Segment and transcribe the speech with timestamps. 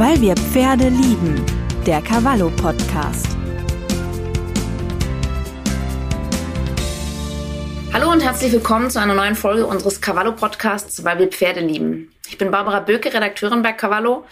[0.00, 1.44] Weil wir Pferde lieben.
[1.84, 3.28] Der Cavallo Podcast.
[7.92, 12.10] Hallo und herzlich willkommen zu einer neuen Folge unseres Cavallo Podcasts, weil wir Pferde lieben.
[12.26, 14.24] Ich bin Barbara Böke, Redakteurin bei Cavallo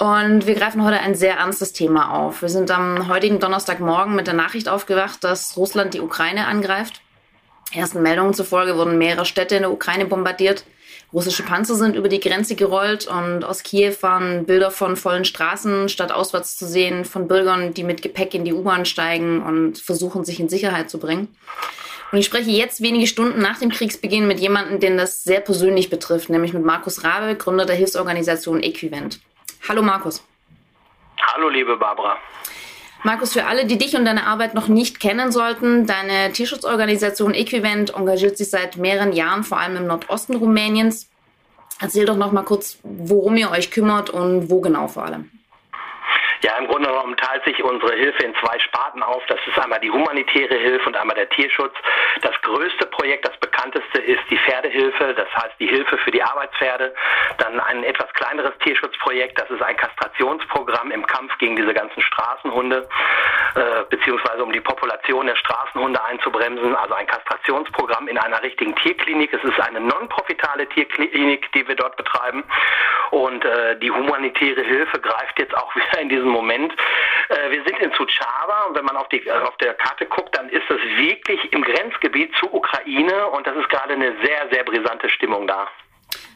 [0.00, 2.42] und wir greifen heute ein sehr ernstes Thema auf.
[2.42, 7.03] Wir sind am heutigen Donnerstagmorgen mit der Nachricht aufgewacht, dass Russland die Ukraine angreift.
[7.74, 10.64] Ersten Meldungen zufolge wurden mehrere Städte in der Ukraine bombardiert.
[11.12, 15.88] Russische Panzer sind über die Grenze gerollt und aus Kiew waren Bilder von vollen Straßen
[15.88, 20.24] statt auswärts zu sehen, von Bürgern, die mit Gepäck in die U-Bahn steigen und versuchen,
[20.24, 21.28] sich in Sicherheit zu bringen.
[22.10, 25.90] Und ich spreche jetzt wenige Stunden nach dem Kriegsbeginn mit jemandem, den das sehr persönlich
[25.90, 29.20] betrifft, nämlich mit Markus Rabe, Gründer der Hilfsorganisation Equivent.
[29.68, 30.24] Hallo Markus.
[31.20, 32.16] Hallo liebe Barbara.
[33.06, 37.94] Markus, für alle, die dich und deine Arbeit noch nicht kennen sollten, deine Tierschutzorganisation Equivent
[37.94, 41.10] engagiert sich seit mehreren Jahren vor allem im Nordosten Rumäniens.
[41.78, 45.30] Erzähl doch noch mal kurz, worum ihr euch kümmert und wo genau vor allem.
[46.44, 49.24] Ja, im Grunde genommen teilt sich unsere Hilfe in zwei Sparten auf.
[49.28, 51.72] Das ist einmal die humanitäre Hilfe und einmal der Tierschutz.
[52.20, 56.94] Das größte Projekt, das bekannteste ist die Pferdehilfe, das heißt die Hilfe für die Arbeitspferde.
[57.38, 62.86] Dann ein etwas kleineres Tierschutzprojekt, das ist ein Kastrationsprogramm im Kampf gegen diese ganzen Straßenhunde,
[63.54, 66.76] äh, beziehungsweise um die Population der Straßenhunde einzubremsen.
[66.76, 69.32] Also ein Kastrationsprogramm in einer richtigen Tierklinik.
[69.32, 72.44] Es ist eine non-profitale Tierklinik, die wir dort betreiben.
[73.12, 76.72] Und äh, die humanitäre Hilfe greift jetzt auch wieder in diesem Moment.
[77.28, 80.36] Äh, wir sind in Suceava und wenn man auf, die, äh, auf der Karte guckt,
[80.36, 84.64] dann ist das wirklich im Grenzgebiet zur Ukraine und das ist gerade eine sehr, sehr
[84.64, 85.68] brisante Stimmung da.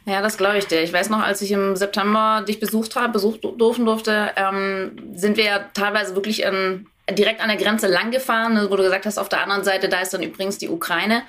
[0.05, 0.81] Ja, das glaube ich dir.
[0.81, 5.37] Ich weiß noch, als ich im September dich besucht habe, besucht dürfen durfte, ähm, sind
[5.37, 9.17] wir ja teilweise wirklich in, direkt an der Grenze lang gefahren, wo du gesagt hast,
[9.17, 11.23] auf der anderen Seite, da ist dann übrigens die Ukraine.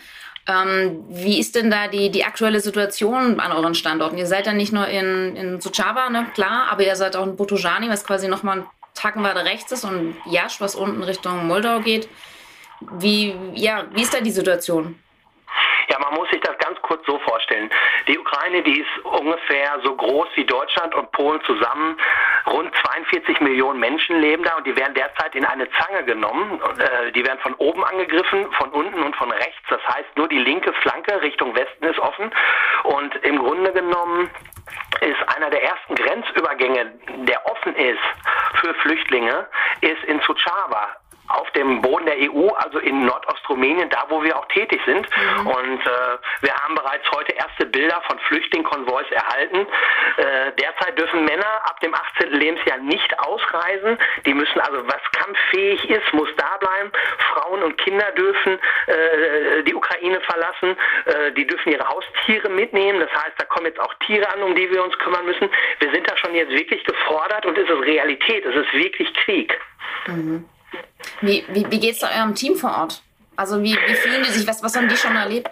[0.47, 4.19] Ähm, wie ist denn da die, die aktuelle Situation an euren Standorten?
[4.19, 7.37] Ihr seid ja nicht nur in, in Suceava, ne, klar, aber ihr seid auch in
[7.37, 11.81] Botojani, was quasi nochmal ein Tacken weiter rechts ist und Jasch, was unten Richtung Moldau
[11.81, 12.09] geht.
[12.99, 14.97] Wie, ja, wie ist da die Situation?
[15.91, 17.69] Ja, man muss sich das ganz kurz so vorstellen.
[18.07, 21.99] Die Ukraine, die ist ungefähr so groß wie Deutschland und Polen zusammen.
[22.47, 26.61] Rund 42 Millionen Menschen leben da und die werden derzeit in eine Zange genommen.
[26.79, 29.63] Äh, die werden von oben angegriffen, von unten und von rechts.
[29.69, 32.31] Das heißt, nur die linke Flanke Richtung Westen ist offen.
[32.85, 34.31] Und im Grunde genommen
[35.01, 36.93] ist einer der ersten Grenzübergänge,
[37.27, 37.99] der offen ist
[38.61, 39.49] für Flüchtlinge,
[39.81, 41.00] ist in Suceava
[41.31, 45.07] auf dem Boden der EU, also in Nordostrumänien, da wo wir auch tätig sind.
[45.17, 45.47] Mhm.
[45.47, 49.67] Und äh, wir haben bereits heute erste Bilder von Flüchtlingskonvois erhalten.
[50.17, 52.31] Äh, derzeit dürfen Männer ab dem 18.
[52.33, 53.99] Lebensjahr nicht ausreisen.
[54.27, 56.91] Die müssen also, was kampffähig ist, muss da bleiben.
[57.33, 60.77] Frauen und Kinder dürfen äh, die Ukraine verlassen.
[61.07, 63.01] Äh, die dürfen ihre Haustiere mitnehmen.
[63.01, 65.49] Das heißt, da kommen jetzt auch Tiere an, um die wir uns kümmern müssen.
[65.79, 68.45] Wir sind da schon jetzt wirklich gefordert und es ist Realität.
[68.45, 69.59] Es ist wirklich Krieg.
[70.07, 70.45] Mhm.
[71.21, 73.03] Wie, wie, wie geht es eurem Team vor Ort?
[73.37, 74.47] Also wie, wie fühlen die sich?
[74.47, 75.49] Was, was haben die schon erlebt?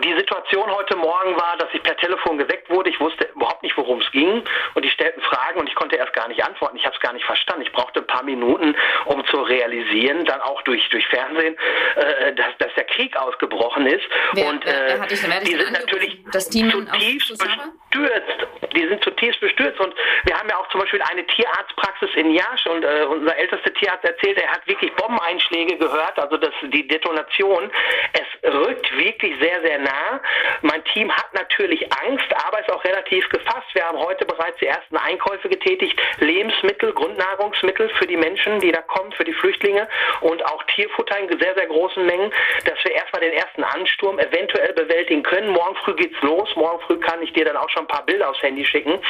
[0.00, 2.90] Die Situation heute Morgen war, dass ich per Telefon geweckt wurde.
[2.90, 4.42] Ich wusste überhaupt nicht, worum es ging.
[4.74, 6.76] Und die stellten Fragen und ich konnte erst gar nicht antworten.
[6.76, 7.62] Ich habe es gar nicht verstanden.
[7.62, 8.76] Ich brauchte ein paar Minuten,
[9.06, 11.56] um zu realisieren, dann auch durch, durch Fernsehen,
[11.96, 14.04] äh, dass, dass der Krieg ausgebrochen ist.
[14.32, 18.46] Wer, und äh, wer, wer die sind natürlich zutiefst bestürzt.
[18.76, 19.80] Die sind zutiefst bestürzt.
[19.80, 19.94] Und
[20.24, 24.04] wir haben ja auch zum Beispiel eine Tierarztpraxis in Jasch und äh, unser ältester Tierarzt
[24.04, 27.70] erzählt, er hat wirklich Bombeneinschläge gehört, also das, die Detonation.
[28.12, 30.20] Es rückt wirklich sehr sehr, sehr nah.
[30.62, 33.68] Mein Team hat natürlich Angst, aber ist auch relativ gefasst.
[33.72, 35.98] Wir haben heute bereits die ersten Einkäufe getätigt.
[36.18, 39.88] Lebensmittel, Grundnahrungsmittel für die Menschen, die da kommen, für die Flüchtlinge
[40.20, 42.32] und auch Tierfutter in sehr, sehr großen Mengen,
[42.64, 45.50] dass wir erstmal den ersten Ansturm eventuell bewältigen können.
[45.50, 46.54] Morgen früh geht's los.
[46.56, 49.00] Morgen früh kann ich dir dann auch schon ein paar Bilder aufs Handy schicken,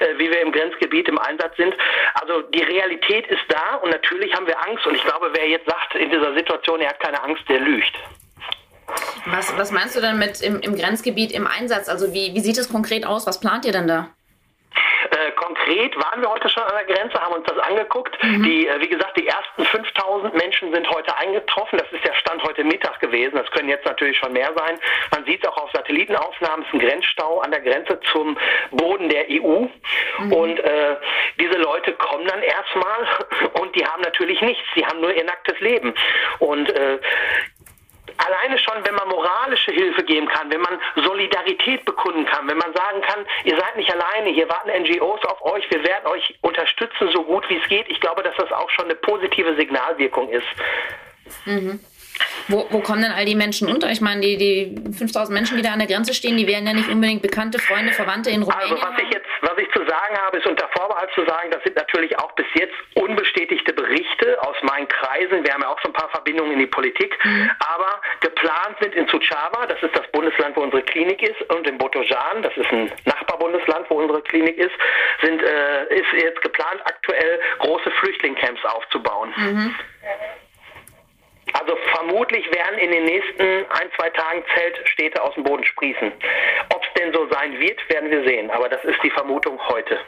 [0.00, 1.74] äh, wie wir im Grenzgebiet im Einsatz sind.
[2.14, 5.68] Also die Realität ist da und natürlich haben wir Angst und ich glaube, wer jetzt
[5.68, 7.94] sagt in dieser Situation, er hat keine Angst, der lügt.
[9.26, 11.88] Was, was meinst du denn mit im, im Grenzgebiet im Einsatz?
[11.88, 13.26] Also wie, wie sieht es konkret aus?
[13.26, 14.10] Was plant ihr denn da?
[15.10, 18.16] Äh, konkret waren wir heute schon an der Grenze, haben uns das angeguckt.
[18.22, 18.42] Mhm.
[18.42, 21.78] Die, äh, wie gesagt, die ersten 5000 Menschen sind heute eingetroffen.
[21.78, 23.36] Das ist der Stand heute Mittag gewesen.
[23.36, 24.78] Das können jetzt natürlich schon mehr sein.
[25.12, 26.62] Man sieht es auch auf Satellitenaufnahmen.
[26.62, 28.36] Es ist ein Grenzstau an der Grenze zum
[28.70, 29.66] Boden der EU.
[30.18, 30.32] Mhm.
[30.32, 30.96] Und äh,
[31.38, 33.06] diese Leute kommen dann erstmal
[33.60, 34.64] und die haben natürlich nichts.
[34.74, 35.94] Die haben nur ihr nacktes Leben.
[36.38, 36.98] Und äh,
[38.18, 42.72] alleine schon, wenn man moralische Hilfe geben kann, wenn man Solidarität bekunden kann, wenn man
[42.74, 47.10] sagen kann, ihr seid nicht alleine, hier warten NGOs auf euch, wir werden euch unterstützen,
[47.12, 47.88] so gut wie es geht.
[47.88, 50.46] Ich glaube, dass das auch schon eine positive Signalwirkung ist.
[51.44, 51.80] Mhm.
[52.48, 53.90] Wo, wo kommen denn all die Menschen unter?
[53.90, 56.74] Ich meine, die, die 5000 Menschen, die da an der Grenze stehen, die wären ja
[56.74, 58.72] nicht unbedingt bekannte Freunde, Verwandte in Rumänien.
[58.72, 61.62] Also was ich jetzt Was ich zu sagen habe, ist unter Vorbehalt zu sagen, das
[61.64, 65.44] sind natürlich auch bis jetzt unbestätigte Berichte aus meinen Kreisen.
[65.44, 67.18] Wir haben ja auch so ein paar Verbindungen in die Politik.
[67.24, 67.50] Mhm.
[67.60, 71.78] Aber geplant sind in Suceava, das ist das Bundesland, wo unsere Klinik ist, und in
[71.78, 74.74] Botojan, das ist ein Nachbarbundesland, wo unsere Klinik ist,
[75.22, 79.32] sind, äh, ist jetzt geplant, aktuell große Flüchtlingscamps aufzubauen.
[79.36, 79.74] Mhm.
[82.14, 86.12] Vermutlich werden in den nächsten ein, zwei Tagen Zeltstädte aus dem Boden sprießen.
[86.72, 88.52] Ob es denn so sein wird, werden wir sehen.
[88.52, 89.98] Aber das ist die Vermutung heute.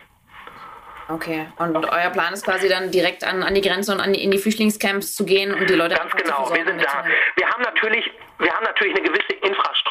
[1.09, 4.23] Okay, und euer Plan ist quasi dann direkt an, an die Grenze und an die,
[4.23, 7.05] in die Flüchtlingscamps zu gehen und die Leute Ganz genau, wir sind da.
[7.35, 8.09] Wir haben natürlich
[8.39, 9.86] wir haben natürlich eine gewisse Infrastruktur.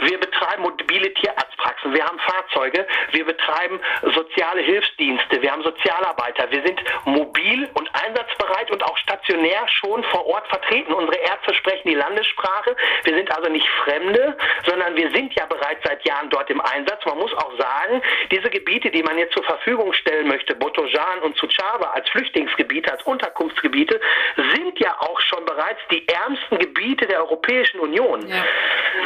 [0.00, 3.80] Wir betreiben mobile Tierarztpraxen, wir haben Fahrzeuge, wir betreiben
[4.14, 6.50] soziale Hilfsdienste, wir haben Sozialarbeiter.
[6.50, 10.92] Wir sind mobil und einsatzbereit und auch stationär schon vor Ort vertreten.
[10.92, 12.76] Unsere Ärzte sprechen die Landessprache.
[13.04, 17.04] Wir sind also nicht Fremde, sondern wir sind ja bereits seit Jahren dort im Einsatz.
[17.06, 21.36] Man muss auch sagen, diese Gebiete, die man jetzt zur Verfügung stellen möchte, Botojan und
[21.36, 24.00] Suceava als Flüchtlingsgebiete, als Unterkunftsgebiete,
[24.54, 28.26] sind ja auch schon bereits die ärmsten Gebiete der Europäischen Europäischen Union.
[28.28, 28.44] Ja.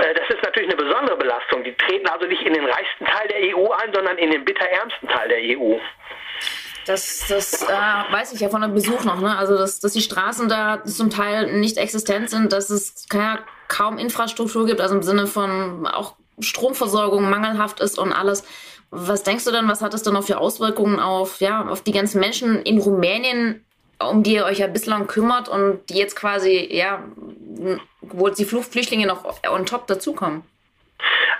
[0.02, 1.64] Äh, das ist natürlich eine besondere Belastung.
[1.64, 5.08] Die treten also nicht in den reichsten Teil der EU ein, sondern in den bitterärmsten
[5.08, 5.78] Teil der EU.
[6.86, 9.36] Das, das äh, weiß ich ja von einem Besuch noch, ne?
[9.36, 13.06] Also dass, dass die Straßen da zum Teil nicht existent sind, dass es
[13.68, 18.44] kaum Infrastruktur gibt, also im Sinne von auch Stromversorgung mangelhaft ist und alles.
[18.90, 21.92] Was denkst du denn, was hat es dann auch für Auswirkungen auf, ja, auf die
[21.92, 23.64] ganzen Menschen in Rumänien,
[24.00, 27.04] um die ihr euch ja bislang kümmert und die jetzt quasi, ja,
[28.00, 30.42] wo die Flüchtlinge noch on top dazukommen?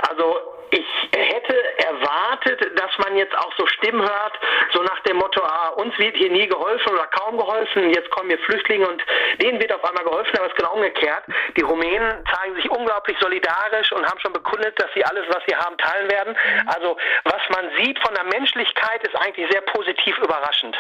[0.09, 0.35] Also
[0.71, 4.39] ich hätte erwartet, dass man jetzt auch so Stimmen hört,
[4.73, 8.29] so nach dem Motto, ah, uns wird hier nie geholfen oder kaum geholfen, jetzt kommen
[8.29, 9.03] hier Flüchtlinge und
[9.41, 11.25] denen wird auf einmal geholfen, aber es ist genau umgekehrt.
[11.57, 15.57] Die Rumänen zeigen sich unglaublich solidarisch und haben schon bekundet, dass sie alles, was sie
[15.57, 16.37] haben, teilen werden.
[16.67, 20.77] Also was man sieht von der Menschlichkeit ist eigentlich sehr positiv überraschend.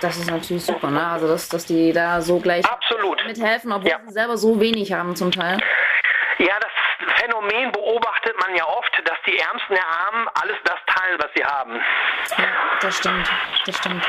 [0.00, 1.06] Das ist natürlich super, ne?
[1.06, 3.24] Also dass, dass die da so gleich Absolut.
[3.26, 4.00] mithelfen, obwohl ja.
[4.06, 5.58] sie selber so wenig haben zum Teil.
[6.38, 6.70] Ja, das
[7.16, 11.44] Phänomen beobachtet man ja oft, dass die Ärmsten der Armen alles das teilen, was sie
[11.44, 11.80] haben.
[12.38, 12.48] Ja,
[12.80, 13.30] das stimmt,
[13.66, 14.02] das stimmt.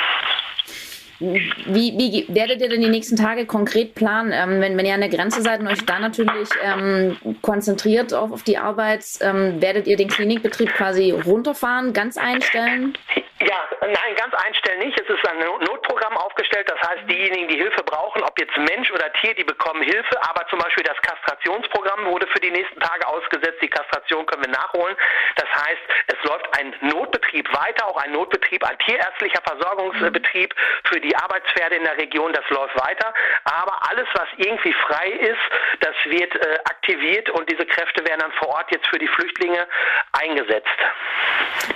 [1.19, 5.01] Wie, wie werdet ihr denn die nächsten Tage konkret planen, ähm, wenn, wenn ihr an
[5.01, 9.85] der Grenze seid und euch da natürlich ähm, konzentriert auf, auf die Arbeit, ähm, werdet
[9.85, 12.97] ihr den Klinikbetrieb quasi runterfahren, ganz einstellen?
[13.41, 14.99] Ja, nein, ganz einstellen nicht.
[14.99, 16.69] Es ist ein Notprogramm aufgestellt.
[16.69, 20.15] Das heißt, diejenigen, die Hilfe brauchen, ob jetzt Mensch oder Tier, die bekommen Hilfe.
[20.29, 23.57] Aber zum Beispiel das Kastrationsprogramm wurde für die nächsten Tage ausgesetzt.
[23.61, 24.95] Die Kastration können wir nachholen.
[25.35, 30.53] Das heißt, es läuft ein Notbetrieb weiter, auch ein Notbetrieb, ein tierärztlicher Versorgungsbetrieb
[30.83, 32.33] für die Arbeitspferde in der Region.
[32.33, 33.13] Das läuft weiter.
[33.45, 35.45] Aber alles, was irgendwie frei ist,
[35.79, 39.67] das wird äh, aktiviert und diese Kräfte werden dann vor Ort jetzt für die Flüchtlinge
[40.11, 40.67] eingesetzt.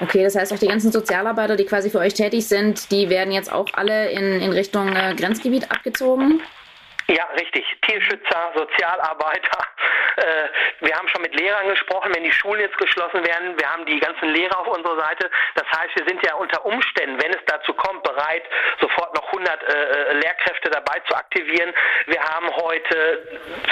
[0.01, 3.09] Okay, das heißt auch die ganzen Sozialarbeiter Mitarbeiter, die quasi für euch tätig sind, die
[3.09, 6.41] werden jetzt auch alle in, in Richtung äh, Grenzgebiet abgezogen?
[7.07, 7.65] Ja, richtig.
[7.81, 9.67] Tierschützer, Sozialarbeiter.
[10.15, 10.47] Äh,
[10.79, 13.59] wir haben schon mit Lehrern gesprochen, wenn die Schulen jetzt geschlossen werden.
[13.59, 15.29] Wir haben die ganzen Lehrer auf unserer Seite.
[15.55, 18.43] Das heißt, wir sind ja unter Umständen, wenn es dazu kommt, bereit,
[18.79, 21.73] sofort noch 100 äh, äh, Lehrkräfte dabei zu aktivieren.
[22.05, 23.27] Wir haben heute,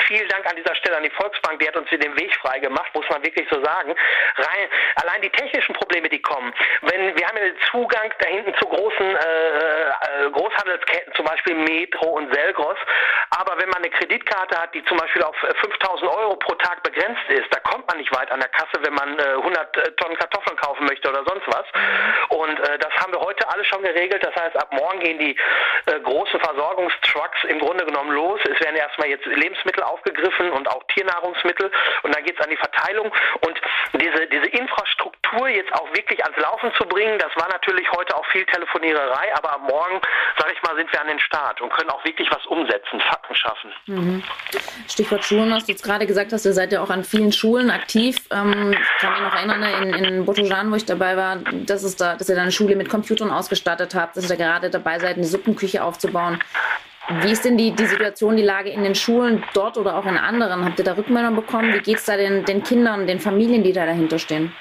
[0.06, 2.94] vielen Dank an dieser Stelle an die Volksbank, die hat uns den Weg frei gemacht,
[2.94, 3.96] muss man wirklich so sagen.
[4.36, 6.54] Rein, allein die technischen Probleme, die kommen.
[6.82, 11.56] Wenn, wir haben ja den Zugang da hinten zu großen äh, äh Großhandelsketten, zum Beispiel
[11.56, 12.73] Metro und Selgros.
[13.40, 16.84] Aber wenn man eine Kreditkarte hat, die zum Beispiel auf 5000 äh, Euro pro Tag
[16.84, 19.92] begrenzt ist, da kommt man nicht weit an der Kasse, wenn man äh, 100 äh,
[19.94, 21.66] Tonnen Kartoffeln kaufen möchte oder sonst was.
[22.30, 24.24] Und äh, das haben wir heute alle schon geregelt.
[24.24, 25.36] Das heißt, ab morgen gehen die
[25.86, 28.40] äh, großen Versorgungstrucks im Grunde genommen los.
[28.44, 31.72] Es werden erstmal jetzt Lebensmittel aufgegriffen und auch Tiernahrungsmittel.
[32.04, 33.12] Und dann geht es an die Verteilung.
[33.42, 33.62] Und
[33.94, 38.26] diese, diese Infrastruktur jetzt auch wirklich ans Laufen zu bringen, das war natürlich heute auch
[38.28, 39.36] viel Telefoniererei.
[39.36, 40.02] Aber ab morgen,
[40.38, 43.02] sage ich mal, sind wir an den Start und können auch wirklich was umsetzen.
[43.24, 43.72] Fakten schaffen.
[43.88, 44.24] Mhm.
[44.88, 47.70] Stichwort Schulen, hast du jetzt gerade gesagt hast, ihr seid ja auch an vielen Schulen
[47.70, 48.18] aktiv.
[48.32, 51.84] Ähm, ich kann mich noch erinnern, ne, in, in Botojan, wo ich dabei war, dass,
[51.84, 54.70] es da, dass ihr da eine Schule mit Computern ausgestattet habt, dass ihr da gerade
[54.70, 56.40] dabei seid, eine Suppenküche aufzubauen.
[57.22, 60.18] Wie ist denn die, die Situation, die Lage in den Schulen dort oder auch in
[60.18, 60.64] anderen?
[60.64, 61.74] Habt ihr da Rückmeldungen bekommen?
[61.74, 64.54] Wie geht es da den, den Kindern, den Familien, die da dahinter stehen?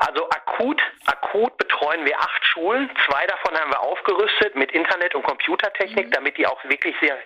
[0.00, 2.90] Also akut, akut betreuen wir acht Schulen.
[3.06, 6.10] Zwei davon haben wir aufgerüstet mit Internet und Computertechnik, mhm.
[6.10, 7.18] damit die auch wirklich sehr,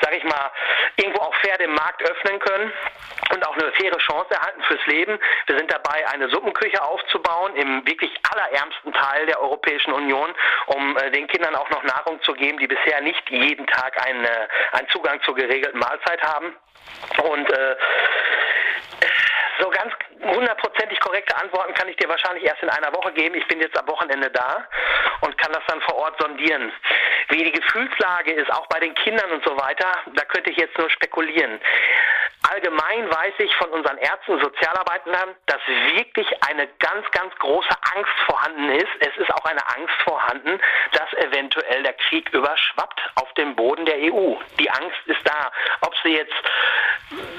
[0.00, 0.50] sag ich mal,
[0.96, 2.72] irgendwo auch fair den Markt öffnen können
[3.32, 5.18] und auch eine faire Chance erhalten fürs Leben.
[5.46, 10.34] Wir sind dabei, eine Suppenküche aufzubauen im wirklich allerärmsten Teil der Europäischen Union,
[10.66, 14.24] um äh, den Kindern auch noch Nahrung zu geben, die bisher nicht jeden Tag einen,
[14.24, 16.56] äh, einen Zugang zur geregelten Mahlzeit haben.
[17.22, 17.76] Und äh,
[19.58, 23.34] so ganz hundertprozentig korrekt korrekte Antworten kann ich dir wahrscheinlich erst in einer Woche geben.
[23.34, 24.66] Ich bin jetzt am Wochenende da
[25.22, 26.72] und kann das dann vor Ort sondieren.
[27.28, 30.76] Wie die Gefühlslage ist, auch bei den Kindern und so weiter, da könnte ich jetzt
[30.78, 31.60] nur spekulieren.
[32.52, 35.60] Allgemein weiß ich von unseren Ärzten und Sozialarbeitern, dass
[35.94, 38.88] wirklich eine ganz, ganz große Angst vorhanden ist.
[39.00, 40.60] Es ist auch eine Angst vorhanden,
[40.92, 44.34] dass eventuell der Krieg überschwappt auf dem Boden der EU.
[44.60, 45.50] Die Angst ist da.
[45.80, 46.34] Ob sie jetzt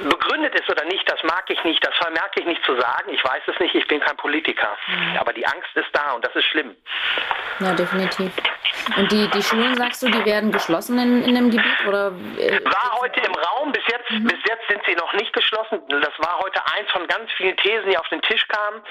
[0.10, 3.12] begründet ist oder nicht, das mag ich nicht, das vermerke ich nicht zu sagen.
[3.12, 4.78] Ich weiß es nicht, ich bin kein Politiker.
[4.88, 5.18] Mhm.
[5.18, 6.76] Aber die Angst ist da und das ist schlimm.
[7.60, 8.32] Ja, definitiv.
[8.96, 11.88] Und die, die Schulen, sagst du, die werden geschlossen in, in dem Gebiet?
[11.88, 14.26] Oder, äh, War heute im Raum, bis jetzt, mhm.
[14.26, 15.82] bis jetzt sind sie noch nicht geschlossen.
[15.88, 18.82] Das war heute eins von ganz vielen Thesen, die auf den Tisch kamen.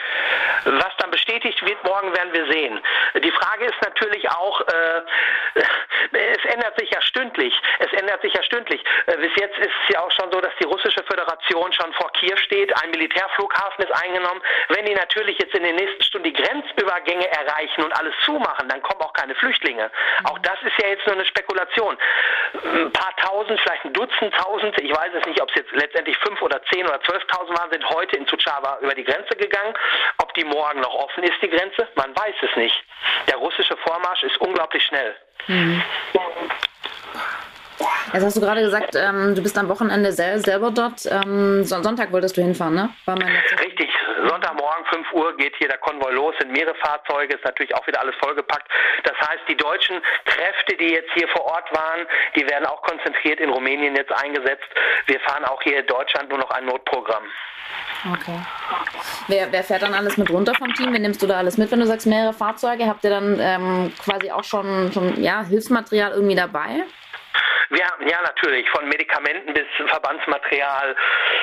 [0.65, 2.81] Was dann bestätigt wird, morgen werden wir sehen.
[3.23, 5.03] Die Frage ist natürlich auch, äh,
[6.47, 7.55] ändert sich ja stündlich.
[7.79, 8.83] Es ändert sich ja stündlich.
[9.07, 12.11] Äh, bis jetzt ist es ja auch schon so, dass die russische Föderation schon vor
[12.13, 12.73] Kiew steht.
[12.83, 14.43] Ein Militärflughafen ist eingenommen.
[14.69, 18.83] Wenn die natürlich jetzt in den nächsten Stunden die Grenzübergänge erreichen und alles zumachen, dann
[18.83, 19.91] kommen auch keine Flüchtlinge.
[20.25, 21.97] Auch das ist ja jetzt nur eine Spekulation.
[22.65, 26.17] Ein paar tausend, vielleicht ein Dutzend tausend, ich weiß es nicht, ob es jetzt letztendlich
[26.19, 29.75] fünf oder zehn oder zwölftausend waren, sind heute in Suceava über die Grenze gegangen.
[30.19, 32.85] Ob die morgen noch offen ist, die Grenze, man weiß es nicht.
[33.27, 35.15] Der russische Vormarsch ist unglaublich schnell.
[35.49, 35.83] Mhm.
[38.13, 41.07] Jetzt hast du gerade gesagt, ähm, du bist am Wochenende sel selber dort.
[41.11, 42.91] Ähm, Sonntag wolltest du hinfahren, ne?
[43.61, 43.91] Richtig.
[44.29, 48.01] Sonntagmorgen 5 Uhr geht hier der Konvoi los, sind mehrere Fahrzeuge, ist natürlich auch wieder
[48.01, 48.71] alles vollgepackt.
[49.05, 53.41] Das heißt, die deutschen Kräfte, die jetzt hier vor Ort waren, die werden auch konzentriert
[53.41, 54.69] in Rumänien jetzt eingesetzt.
[55.07, 57.25] Wir fahren auch hier in Deutschland nur noch ein Notprogramm.
[58.13, 58.39] Okay.
[59.29, 60.93] Wer, wer, fährt dann alles mit runter vom Team?
[60.93, 62.87] Wen nimmst du da alles mit, wenn du sagst mehrere Fahrzeuge?
[62.87, 66.85] Habt ihr dann ähm, quasi auch schon, schon ja, Hilfsmaterial irgendwie dabei?
[67.71, 70.97] Ja, ja, natürlich, von Medikamenten bis Verbandsmaterial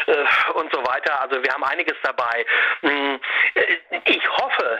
[0.07, 1.21] äh, und so weiter.
[1.21, 2.45] Also wir haben einiges dabei.
[2.81, 3.19] Hm,
[3.55, 4.79] äh, ich hoffe,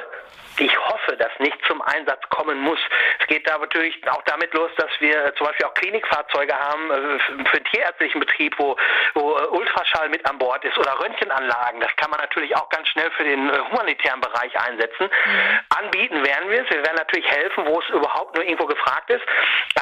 [0.58, 2.80] ich hoffe, dass nicht zum Einsatz kommen muss.
[3.20, 7.46] Es geht da natürlich auch damit los, dass wir zum Beispiel auch Klinikfahrzeuge haben äh,
[7.50, 8.76] für den tierärztlichen Betrieb, wo,
[9.14, 11.80] wo äh, Ultraschall mit an Bord ist oder Röntgenanlagen.
[11.82, 15.08] Das kann man natürlich auch ganz schnell für den humanitären Bereich einsetzen.
[15.08, 15.60] Mhm.
[15.78, 16.70] Anbieten werden wir es.
[16.70, 19.24] Wir werden natürlich helfen, wo es überhaupt nur irgendwo gefragt ist.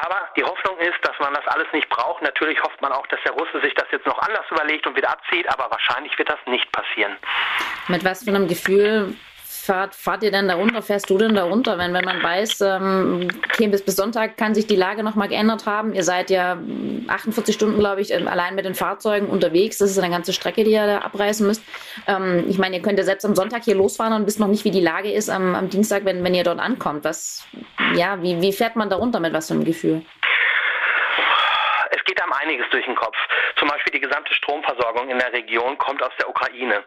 [0.01, 2.21] Aber die Hoffnung ist, dass man das alles nicht braucht.
[2.21, 5.09] Natürlich hofft man auch, dass der Russe sich das jetzt noch anders überlegt und wieder
[5.09, 7.17] abzieht, aber wahrscheinlich wird das nicht passieren.
[7.87, 9.15] Mit was für einem Gefühl
[9.71, 10.81] fahrt, fahrt ihr denn da runter?
[10.81, 14.53] Fährst du denn da runter, wenn, wenn man weiß, ähm, okay, bis, bis Sonntag kann
[14.53, 15.93] sich die Lage nochmal geändert haben?
[15.93, 16.57] Ihr seid ja
[17.07, 19.77] 48 Stunden, glaube ich, ähm, allein mit den Fahrzeugen unterwegs.
[19.77, 21.63] Das ist eine ganze Strecke, die ihr da abreißen müsst.
[22.05, 24.65] Ähm, ich meine, ihr könnt ja selbst am Sonntag hier losfahren und wisst noch nicht,
[24.65, 27.05] wie die Lage ist am, am Dienstag, wenn, wenn ihr dort ankommt.
[27.05, 27.47] Was,
[27.95, 30.01] ja, wie, wie fährt man da runter mit was für einem Gefühl?
[31.91, 33.15] Es geht einem einiges durch den Kopf.
[33.57, 36.83] Zum Beispiel die gesamte Stromversorgung in der Region kommt aus der Ukraine.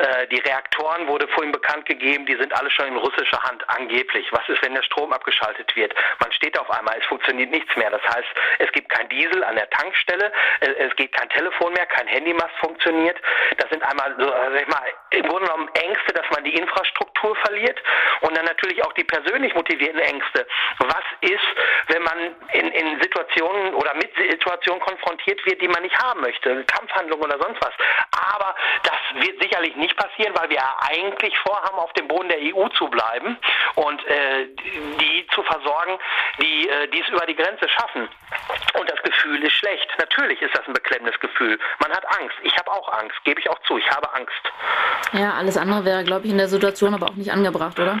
[0.00, 4.26] Äh, die Reaktoren wurde vorhin bekannt gegeben, die sind alle schon in russischer Hand, angeblich.
[4.32, 5.94] Was ist, wenn der Strom abgeschaltet wird?
[6.20, 7.90] Man steht auf einmal, es funktioniert nichts mehr.
[7.90, 8.28] Das heißt,
[8.60, 12.54] es gibt kein Diesel an der Tankstelle, äh, es geht kein Telefon mehr, kein Handymast
[12.60, 13.20] funktioniert.
[13.58, 17.36] Das sind einmal, so, sag ich mal, im Grunde genommen Ängste, dass man die Infrastruktur
[17.36, 17.78] verliert
[18.22, 20.46] und dann natürlich auch die persönlich motivierten Ängste.
[20.78, 21.38] Was ist,
[21.88, 26.64] wenn man in, in Situationen oder mit Situationen konfrontiert wird, die man nicht haben möchte?
[26.64, 27.74] Kampfhandlungen oder sonst was.
[28.32, 28.54] Aber
[28.84, 32.68] das wird sicherlich nicht nicht passieren, weil wir eigentlich vorhaben, auf dem Boden der EU
[32.68, 33.36] zu bleiben
[33.74, 34.46] und äh,
[35.00, 35.98] die zu versorgen,
[36.40, 38.08] die äh, dies über die Grenze schaffen.
[38.78, 39.88] Und das Gefühl ist schlecht.
[39.98, 41.58] Natürlich ist das ein beklemmendes Gefühl.
[41.80, 42.36] Man hat Angst.
[42.42, 43.78] Ich habe auch Angst, gebe ich auch zu.
[43.78, 44.52] Ich habe Angst.
[45.12, 47.98] Ja, alles andere wäre, glaube ich, in der Situation aber auch nicht angebracht, oder?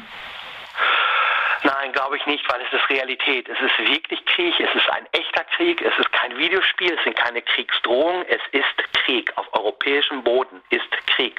[1.62, 3.46] Nein, glaube ich nicht, weil es ist Realität.
[3.48, 7.16] Es ist wirklich Krieg, es ist ein echter Krieg, es ist kein Videospiel, es sind
[7.16, 9.30] keine Kriegsdrohungen, es ist Krieg.
[9.36, 11.38] Auf europäischem Boden ist Krieg.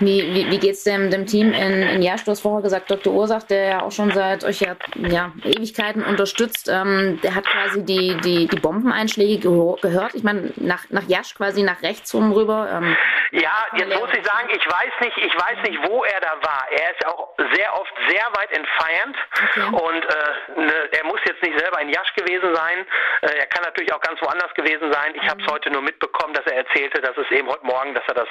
[0.00, 2.24] Wie, wie, wie geht es dem, dem Team in, in Jasch?
[2.24, 3.12] Du hast vorher gesagt, Dr.
[3.12, 7.84] Ursach, der ja auch schon seit euch ja, ja Ewigkeiten unterstützt, ähm, der hat quasi
[7.84, 9.48] die, die, die Bombeneinschläge
[9.82, 10.14] gehört.
[10.14, 12.68] Ich meine, nach, nach Jasch quasi nach rechts rum rüber.
[12.72, 12.96] Ähm,
[13.32, 16.64] ja, jetzt muss ich sagen, ich weiß nicht, ich weiß nicht, wo er da war.
[16.70, 19.84] Er ist auch sehr oft sehr weit entfernt okay.
[19.84, 22.86] und äh, ne, er muss jetzt nicht selber in Jasch gewesen sein.
[23.22, 25.14] Äh, er kann natürlich auch ganz woanders gewesen sein.
[25.14, 25.28] Ich mhm.
[25.28, 28.14] habe es heute nur mitbekommen, dass er erzählte, dass es eben heute Morgen, dass er
[28.14, 28.28] das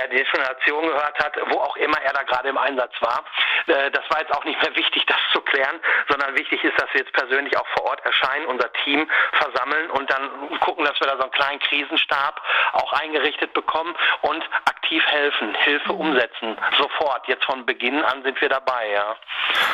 [0.00, 3.24] ja Detonation gehört hat, wo auch immer er da gerade im Einsatz war.
[3.66, 6.92] Äh, das war jetzt auch nicht mehr wichtig, das zu klären, sondern wichtig ist, dass
[6.92, 11.06] wir jetzt persönlich auch vor Ort erscheinen, unser Team versammeln und dann gucken, dass wir
[11.06, 12.40] da so einen kleinen Krisenstab
[12.72, 17.26] auch eingerichtet bekommen und aktiv helfen, Hilfe umsetzen, sofort.
[17.28, 19.16] Jetzt von Beginn an sind wir dabei, ja.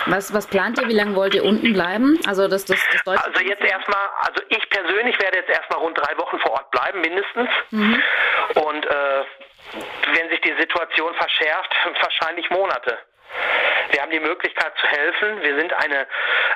[0.07, 2.19] Was, was plant ihr, wie lange wollt ihr unten bleiben?
[2.27, 6.17] Also das, das, das Also jetzt erstmal, also ich persönlich werde jetzt erstmal rund drei
[6.19, 7.49] Wochen vor Ort bleiben, mindestens.
[7.71, 8.03] Mhm.
[8.55, 9.25] Und äh,
[10.15, 12.99] wenn sich die Situation verschärft, wahrscheinlich Monate.
[13.91, 15.43] Wir haben die Möglichkeit zu helfen.
[15.43, 16.07] Wir sind eine,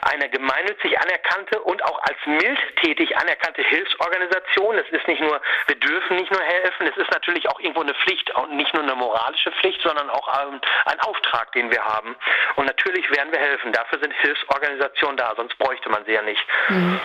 [0.03, 4.77] eine gemeinnützig anerkannte und auch als mildtätig anerkannte Hilfsorganisation.
[4.79, 7.95] Es ist nicht nur, wir dürfen nicht nur helfen, es ist natürlich auch irgendwo eine
[7.95, 12.17] Pflicht und nicht nur eine moralische Pflicht, sondern auch ein, ein Auftrag, den wir haben.
[12.57, 13.73] Und natürlich werden wir helfen.
[13.73, 16.45] Dafür sind Hilfsorganisationen da, sonst bräuchte man sie ja nicht.
[16.69, 17.01] Mhm.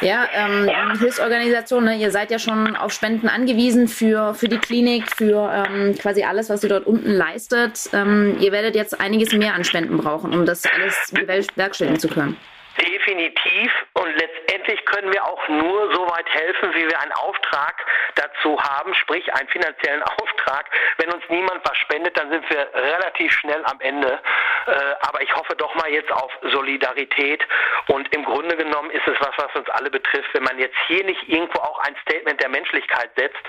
[0.00, 0.98] Ja, ähm, ja.
[0.98, 1.96] Hilfsorganisation, ne?
[1.96, 6.48] ihr seid ja schon auf Spenden angewiesen für, für die Klinik, für ähm, quasi alles,
[6.48, 7.90] was ihr dort unten leistet.
[7.92, 12.36] Ähm, ihr werdet jetzt einiges mehr an Spenden brauchen, um das alles bewerkstelligen zu können.
[12.80, 13.72] Definitiv.
[13.92, 17.74] Und letztendlich können wir auch nur so weit helfen, wie wir einen Auftrag
[18.14, 20.66] dazu haben, sprich einen finanziellen Auftrag.
[20.96, 24.20] Wenn uns niemand was spendet, dann sind wir relativ schnell am Ende.
[24.66, 24.72] Äh,
[25.08, 27.46] aber ich hoffe doch mal jetzt auf Solidarität.
[27.88, 30.32] Und im Grunde genommen ist es was, was uns alle betrifft.
[30.32, 33.44] Wenn man jetzt hier nicht irgendwo auch ein Statement der Menschlichkeit setzt,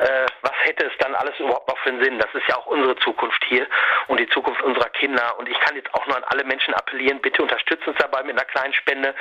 [0.00, 2.18] äh, was hätte es dann alles überhaupt noch für einen Sinn?
[2.18, 3.66] Das ist ja auch unsere Zukunft hier
[4.08, 5.38] und die Zukunft unserer Kinder.
[5.38, 8.36] Und ich kann jetzt auch nur an alle Menschen appellieren, bitte unterstützt uns dabei mit
[8.36, 9.14] einer kleinen Spende.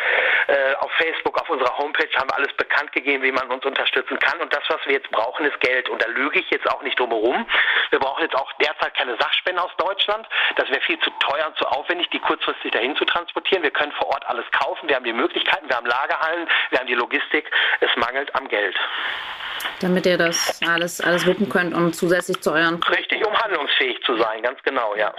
[0.48, 4.20] Äh, auf Facebook, auf unserer Homepage haben wir alles bekannt gegeben, wie man uns unterstützen
[4.20, 4.40] kann.
[4.42, 5.90] Und das, was wir jetzt brauchen, ist Geld.
[5.90, 7.46] Und da lüge ich jetzt auch nicht drum herum.
[7.90, 10.28] Wir brauchen jetzt auch derzeit keine Sachspende aus Deutschland.
[10.58, 13.64] Das wäre viel zu teuer und zu aufwendig, die kurzfristig dahin zu transportieren.
[13.64, 14.90] Wir können vor Ort alles kaufen.
[14.90, 17.50] Wir haben die Möglichkeiten, wir haben Lagerhallen, wir haben die Logistik.
[17.80, 18.76] Es mangelt am Geld.
[19.80, 22.82] Damit ihr das alles, alles wuppen könnt und zusätzlich zu euren.
[22.84, 25.14] Richtig, um handlungsfähig zu sein, ganz genau, ja.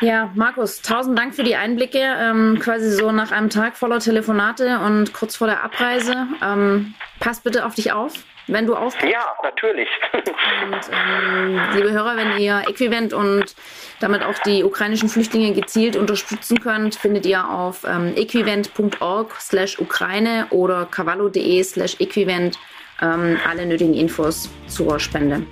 [0.00, 1.98] Ja, Markus, tausend Dank für die Einblicke.
[2.00, 6.26] Ähm, quasi so nach einem Tag voller Telefonate und kurz vor der Abreise.
[6.42, 8.14] Ähm, pass bitte auf dich auf,
[8.48, 9.12] wenn du aufpasst.
[9.12, 9.88] Ja, natürlich.
[10.12, 13.54] und ähm, liebe Hörer, wenn ihr Äquivent und
[14.00, 20.46] damit auch die ukrainischen Flüchtlinge gezielt unterstützen könnt, findet ihr auf ähm, equivent.org slash Ukraine
[20.50, 22.58] oder cavallo.de slash equivent
[23.00, 25.46] ähm, alle nötigen Infos zur Spende.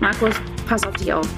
[0.00, 0.34] Markus,
[0.68, 1.28] pass auf dich auf.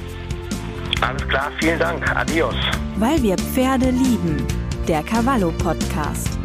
[1.00, 2.16] Alles klar, vielen Dank.
[2.16, 2.54] Adios.
[2.96, 4.46] Weil wir Pferde lieben.
[4.88, 6.38] Der Cavallo Podcast.